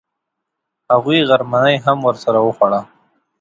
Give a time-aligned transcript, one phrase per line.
[0.93, 2.79] هغوی غرمنۍ هم سره وخوړه.